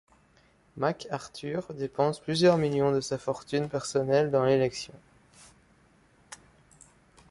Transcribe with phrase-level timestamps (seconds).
[0.77, 4.95] MacArthur dépense plusieurs millions de sa fortune personnelle dans l'élection.